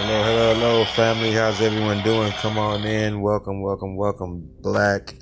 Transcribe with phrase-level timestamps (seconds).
[0.00, 1.32] Hello, hello, hello, family.
[1.32, 2.30] How's everyone doing?
[2.34, 3.20] Come on in.
[3.20, 5.16] Welcome, welcome, welcome, Black,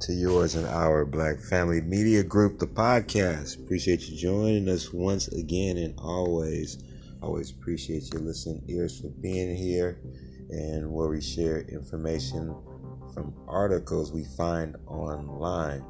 [0.00, 3.62] to yours and our Black Family Media Group, the podcast.
[3.62, 6.82] Appreciate you joining us once again and always,
[7.22, 10.00] always appreciate your listening ears for being here
[10.50, 12.52] and where we share information
[13.14, 15.84] from articles we find online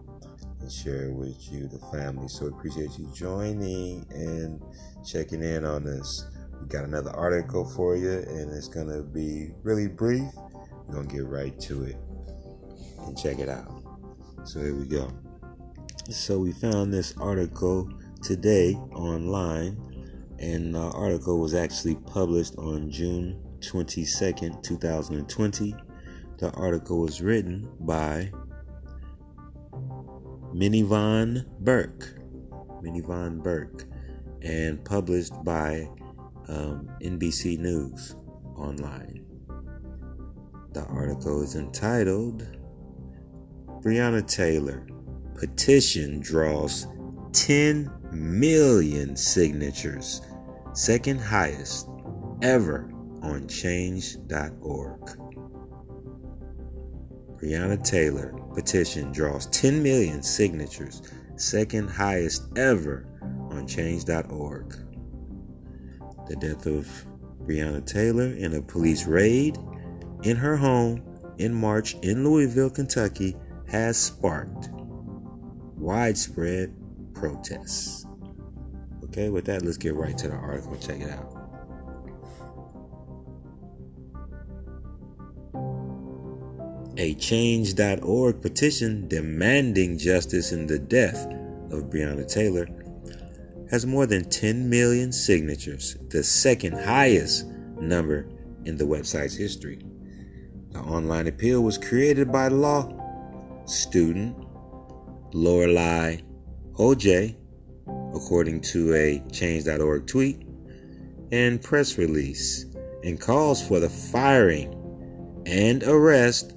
[0.60, 2.28] and share with you, the family.
[2.28, 4.60] So appreciate you joining and
[5.06, 6.26] checking in on us.
[6.68, 10.30] Got another article for you, and it's gonna be really brief.
[10.86, 11.96] We're gonna get right to it
[13.06, 13.82] and check it out.
[14.44, 15.10] So here we go.
[16.10, 17.88] So we found this article
[18.22, 19.76] today online,
[20.38, 25.74] and the article was actually published on June 22nd, 2020.
[26.38, 28.30] The article was written by
[30.54, 32.14] Minyvonne Burke.
[32.82, 33.84] Minyvonne Burke.
[34.42, 35.88] And published by
[36.50, 38.16] um, NBC News
[38.56, 39.24] online.
[40.72, 42.46] The article is entitled
[43.82, 44.86] Breonna Taylor
[45.34, 46.86] Petition Draws
[47.32, 50.20] 10 million signatures,
[50.74, 51.88] second highest
[52.42, 52.90] ever
[53.22, 55.00] on change.org.
[57.40, 61.02] Breonna Taylor petition draws 10 million signatures,
[61.36, 63.06] second highest ever
[63.50, 64.89] on change.org.
[66.30, 66.86] The death of
[67.42, 69.58] Breonna Taylor in a police raid
[70.22, 71.02] in her home
[71.38, 73.34] in March in Louisville, Kentucky
[73.66, 74.68] has sparked
[75.76, 76.72] widespread
[77.14, 78.06] protests.
[79.06, 80.76] Okay, with that, let's get right to the article.
[80.76, 81.36] Check it out.
[86.96, 91.26] A change.org petition demanding justice in the death
[91.72, 92.68] of Breonna Taylor
[93.70, 97.46] has more than 10 million signatures, the second highest
[97.80, 98.28] number
[98.64, 99.80] in the website's history.
[100.72, 102.92] The online appeal was created by law
[103.66, 104.36] student
[105.32, 106.18] Lorelei
[106.74, 107.36] Oj,
[108.14, 110.42] according to a change.org tweet
[111.32, 112.66] and press release,
[113.04, 114.74] and calls for the firing
[115.46, 116.54] and arrest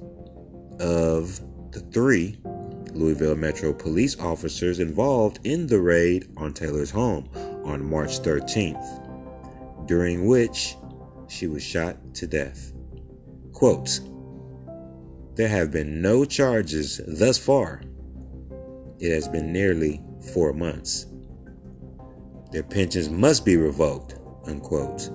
[0.80, 1.40] of
[1.72, 2.38] the three
[2.94, 7.30] Louisville Metro police officers involved in the raid on Taylor's home
[7.64, 10.76] on March 13th, during which
[11.28, 12.74] she was shot to death.
[13.52, 14.00] Quote,
[15.36, 17.82] there have been no charges thus far.
[19.00, 20.02] It has been nearly
[20.34, 21.08] four months.
[22.52, 24.16] Their pensions must be revoked,
[24.46, 25.10] unquote.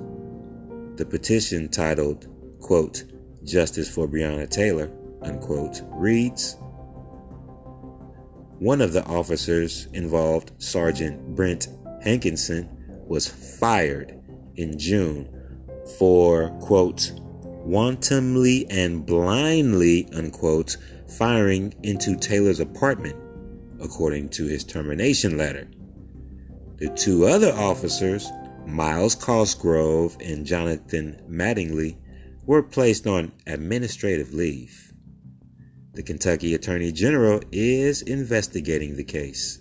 [0.97, 2.27] The petition titled,
[2.61, 3.05] quote,
[3.44, 4.91] Justice for Breonna Taylor,
[5.22, 6.56] unquote, reads
[8.58, 11.69] One of the officers involved, Sergeant Brent
[12.02, 12.69] Hankinson,
[13.06, 14.20] was fired
[14.56, 15.28] in June
[15.96, 17.12] for, quote,
[17.44, 20.76] wantonly and blindly, unquote,
[21.16, 23.16] firing into Taylor's apartment,
[23.80, 25.69] according to his termination letter.
[26.78, 28.28] The two other officers,
[28.66, 31.96] Myles Cosgrove and Jonathan Mattingly,
[32.44, 34.88] were placed on administrative leave.
[35.98, 39.60] The Kentucky Attorney General is investigating the case.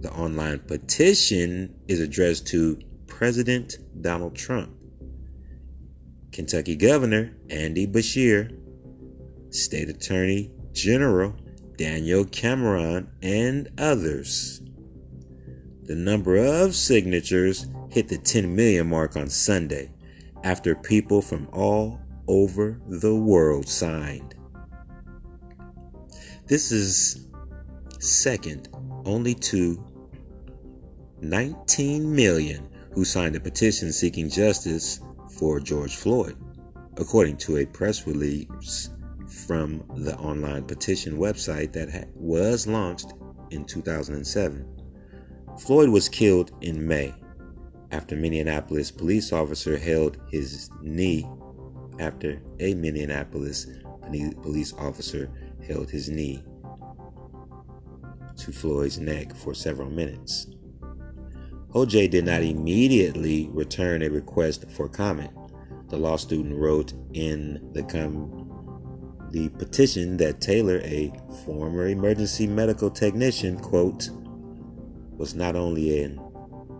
[0.00, 4.74] The online petition is addressed to President Donald Trump,
[6.32, 8.58] Kentucky Governor Andy Beshear,
[9.50, 11.36] State Attorney General
[11.76, 14.62] Daniel Cameron, and others.
[15.82, 19.90] The number of signatures hit the 10 million mark on Sunday
[20.42, 24.34] after people from all over the world signed.
[26.48, 27.26] This is
[27.98, 28.70] second
[29.04, 29.84] only to
[31.20, 35.00] 19 million who signed a petition seeking justice
[35.36, 36.38] for George Floyd,
[36.96, 38.88] according to a press release
[39.46, 43.12] from the online petition website that was launched
[43.50, 44.66] in 2007.
[45.58, 47.14] Floyd was killed in May
[47.90, 51.28] after Minneapolis police officer held his knee
[51.98, 53.66] after a Minneapolis
[54.40, 55.30] police officer
[55.68, 56.42] held his knee
[58.36, 60.46] to Floyd's neck for several minutes.
[61.74, 65.30] OJ did not immediately return a request for comment.
[65.90, 68.46] The law student wrote in the com-
[69.30, 71.12] the petition that Taylor, a
[71.44, 74.08] former emergency medical technician, quote,
[75.18, 76.18] was not only an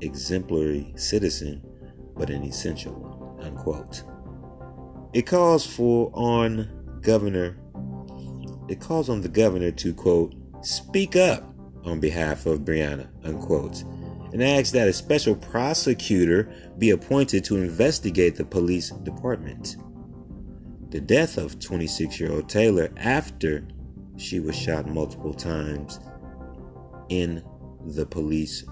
[0.00, 1.62] exemplary citizen,
[2.17, 4.02] but an essential one, unquote.
[5.12, 7.58] It calls for on governor
[8.69, 11.44] it calls on the governor to quote speak up
[11.85, 13.82] on behalf of Breonna, unquote,
[14.32, 19.76] and asks that a special prosecutor be appointed to investigate the police department.
[20.91, 23.67] The death of 26 year old Taylor after
[24.17, 26.00] she was shot multiple times
[27.09, 27.43] in
[27.87, 28.64] the police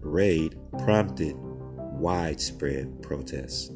[0.00, 3.70] raid prompted widespread protests.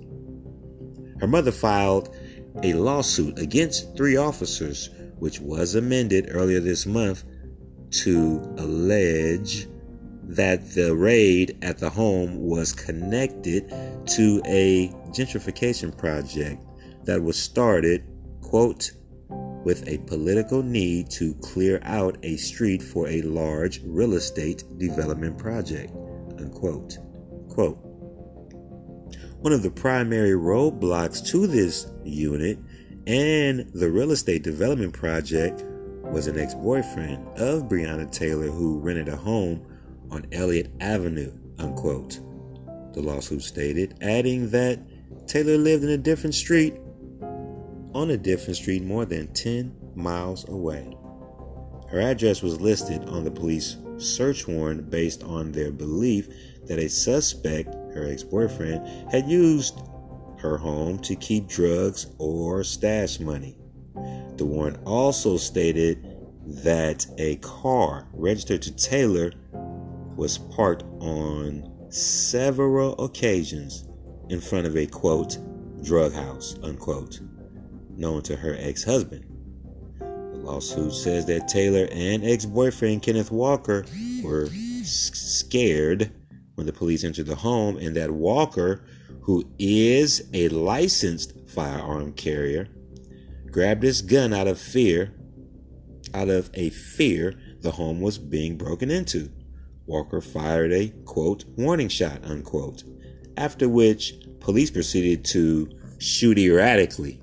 [1.20, 2.14] Her mother filed
[2.62, 7.24] a lawsuit against three officers, which was amended earlier this month
[7.90, 9.66] to allege
[10.24, 13.68] that the raid at the home was connected
[14.06, 16.62] to a gentrification project
[17.04, 18.04] that was started,
[18.42, 18.92] quote,
[19.64, 25.36] with a political need to clear out a street for a large real estate development
[25.38, 25.92] project,
[26.38, 26.98] unquote.
[27.48, 27.78] Quote,
[29.40, 32.58] one of the primary roadblocks to this unit
[33.08, 35.64] and the real estate development project
[36.02, 39.66] was an ex boyfriend of Breonna Taylor who rented a home
[40.10, 42.20] on Elliott Avenue, unquote.
[42.92, 44.78] The lawsuit stated, adding that
[45.26, 46.74] Taylor lived in a different street
[47.94, 50.94] on a different street more than 10 miles away.
[51.90, 56.28] Her address was listed on the police search warrant based on their belief
[56.66, 59.80] that a suspect, her ex boyfriend, had used
[60.40, 63.56] her home to keep drugs or stash money.
[64.36, 69.32] The warrant also stated that a car registered to Taylor
[70.16, 73.88] was parked on several occasions
[74.28, 75.38] in front of a quote
[75.82, 77.20] drug house unquote
[77.96, 79.24] known to her ex-husband.
[79.98, 83.84] The lawsuit says that Taylor and ex-boyfriend Kenneth Walker
[84.22, 84.48] were
[84.80, 86.12] s- scared
[86.54, 88.84] when the police entered the home and that Walker,
[89.28, 92.66] who is a licensed firearm carrier,
[93.50, 95.12] grabbed his gun out of fear
[96.14, 99.30] out of a fear the home was being broken into.
[99.84, 102.84] Walker fired a quote warning shot unquote,
[103.36, 107.20] after which police proceeded to shoot erratically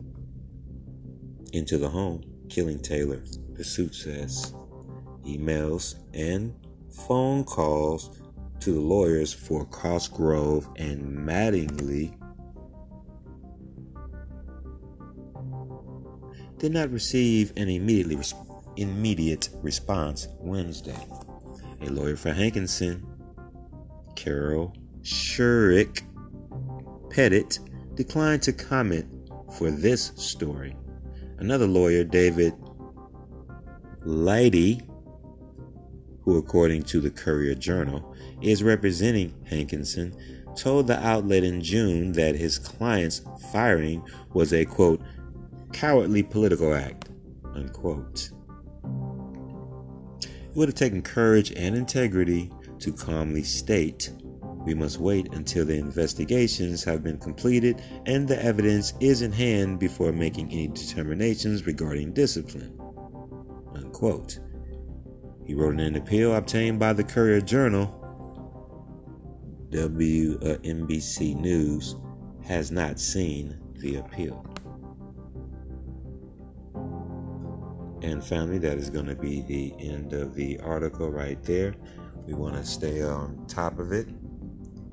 [1.53, 3.23] into the home, killing Taylor.
[3.55, 4.53] The suit says
[5.25, 6.53] emails and
[7.07, 8.21] phone calls
[8.65, 12.17] to the lawyers for Cosgrove and Mattingly
[16.57, 18.17] did not receive an immediately
[18.77, 20.97] immediate response Wednesday.
[21.81, 23.05] A lawyer for Hankinson,
[24.15, 24.73] Carol
[25.03, 26.01] Shurik
[27.11, 27.59] Pettit,
[27.93, 29.05] declined to comment
[29.59, 30.75] for this story.
[31.37, 32.55] Another lawyer, David
[34.03, 34.81] Leightty,
[36.25, 40.13] who, according to the Courier Journal, is representing Hankinson,
[40.57, 45.01] told the outlet in June that his client's firing was a quote,
[45.71, 47.09] cowardly political act,
[47.53, 48.31] unquote.
[50.21, 54.11] It would have taken courage and integrity to calmly state
[54.65, 59.79] we must wait until the investigations have been completed and the evidence is in hand
[59.79, 62.75] before making any determinations regarding discipline.
[63.75, 64.39] Unquote.
[65.45, 68.01] He wrote in an appeal obtained by the Courier Journal.
[69.69, 71.95] WNBC News
[72.43, 74.43] has not seen the appeal.
[78.01, 81.75] And family, that is going to be the end of the article right there.
[82.25, 84.07] We want to stay on top of it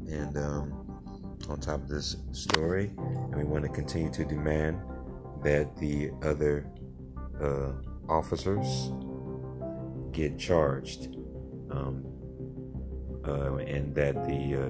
[0.09, 0.83] and um,
[1.49, 4.81] on top of this story, and we want to continue to demand
[5.43, 6.71] that the other
[7.41, 7.73] uh,
[8.09, 8.93] officers
[10.13, 11.17] get charged,
[11.71, 12.05] um,
[13.27, 14.69] uh, and that the uh,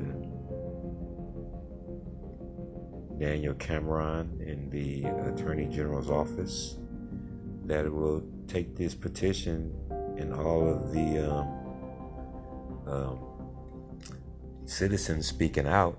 [3.18, 6.76] Daniel Cameron in the Attorney General's office
[7.64, 9.74] that will take this petition
[10.18, 11.48] and all of the um,
[12.86, 13.18] um,
[14.64, 15.98] citizens speaking out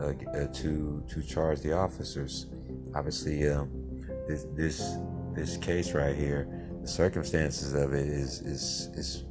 [0.00, 2.46] uh, uh, to to charge the officers.
[2.94, 3.70] Obviously, um,
[4.28, 4.96] this this
[5.34, 6.48] this case right here,
[6.84, 9.24] the circumstances of it is is is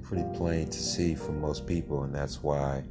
[0.00, 2.82] pretty plain to see for most people, and that's why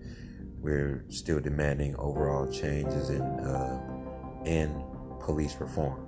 [0.59, 3.81] we're still demanding overall changes in uh,
[4.45, 4.83] in
[5.19, 6.07] police reform.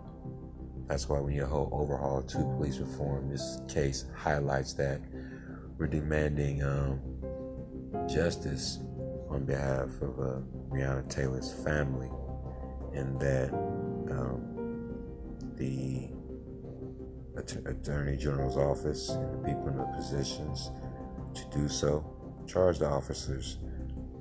[0.87, 5.01] That's why when you hold overhaul to police reform, this case highlights that
[5.79, 6.99] we're demanding um,
[8.07, 8.77] justice
[9.27, 12.11] on behalf of uh, Taylor's family,
[12.93, 13.51] and that
[14.11, 14.93] um,
[15.55, 16.14] the
[17.37, 20.71] Attorney General's office and the people in the positions
[21.33, 22.05] to do so
[22.47, 23.57] charge the officers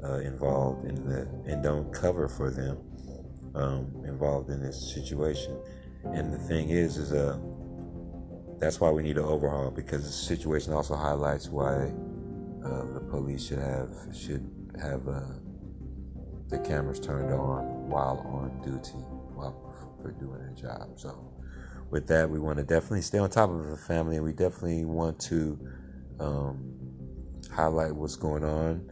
[0.02, 2.78] uh, involved in the and don't cover for them
[3.54, 5.56] um, involved in this situation.
[6.04, 7.38] And the thing is, is uh,
[8.58, 11.92] that's why we need an overhaul because the situation also highlights why
[12.64, 15.20] uh, the police should have should have uh,
[16.48, 18.98] the cameras turned on while on duty,
[19.34, 20.98] while for doing their job.
[20.98, 21.32] So,
[21.90, 24.84] with that, we want to definitely stay on top of the family, and we definitely
[24.84, 25.58] want to
[26.20, 26.74] um,
[27.52, 28.90] highlight what's going on.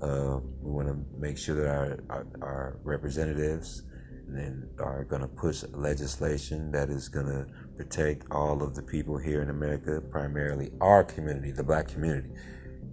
[0.00, 3.82] Uh, we want to make sure that our, our, our representatives
[4.26, 7.46] then are going to push legislation that is going to
[7.76, 12.30] protect all of the people here in America, primarily our community, the black community.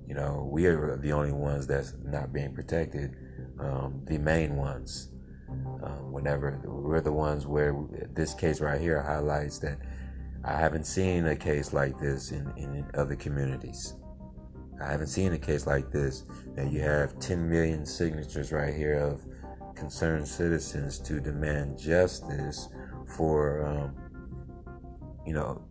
[0.08, 3.16] You know, we are the only ones that's not being protected,
[3.60, 5.10] um, the main ones.
[5.82, 7.74] Um, whenever we're the ones where
[8.14, 9.80] this case right here highlights that
[10.44, 13.96] I haven't seen a case like this in, in other communities.
[14.82, 16.24] I haven't seen a case like this
[16.56, 19.26] that you have 10 million signatures right here of
[19.76, 22.70] concerned citizens to demand justice
[23.06, 23.96] for, um,
[25.26, 25.62] you know,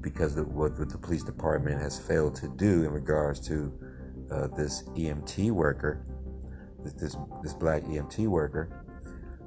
[0.00, 3.72] because of what the police department has failed to do in regards to
[4.30, 6.06] uh, this EMT worker,
[6.84, 8.83] this this black EMT worker,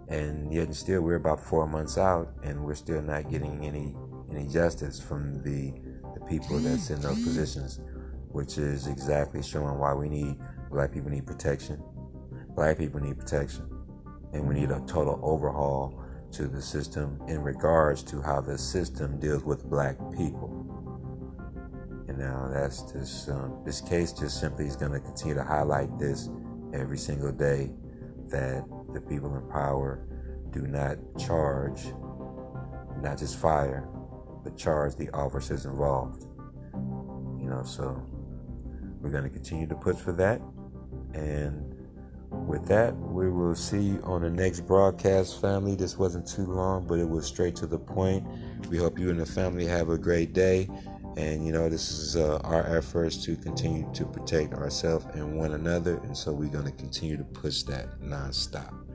[0.10, 3.96] and yet and still we're about four months out and we're still not getting any
[4.32, 5.74] any justice from the
[6.14, 7.80] the people that's in those positions
[8.30, 10.38] which is exactly showing why we need
[10.70, 11.82] black people need protection.
[12.56, 13.68] Black people need protection.
[14.34, 19.20] And we need a total overhaul to the system in regards to how the system
[19.20, 20.54] deals with black people.
[22.08, 25.98] And now that's just um, this case just simply is going to continue to highlight
[25.98, 26.30] this
[26.74, 27.72] every single day
[28.30, 28.64] that
[29.00, 30.02] the people in power
[30.52, 31.86] do not charge,
[33.02, 33.88] not just fire,
[34.44, 36.26] but charge the officers involved.
[37.40, 38.04] You know, so
[39.00, 40.42] we're going to continue to push for that.
[41.14, 41.76] And
[42.32, 45.76] with that, we will see you on the next broadcast, family.
[45.76, 48.26] This wasn't too long, but it was straight to the point.
[48.70, 50.70] We hope you and the family have a great day.
[51.18, 55.54] And you know, this is uh, our efforts to continue to protect ourselves and one
[55.54, 55.98] another.
[56.04, 58.87] And so we're going to continue to push that nonstop.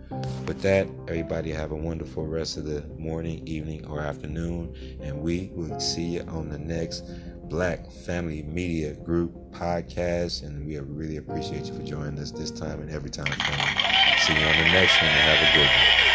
[0.47, 4.75] With that, everybody have a wonderful rest of the morning, evening, or afternoon.
[5.01, 7.05] And we will see you on the next
[7.49, 10.43] Black Family Media Group podcast.
[10.43, 13.27] And we really appreciate you for joining us this time and every time.
[13.27, 16.12] See you on the next one and have a good one.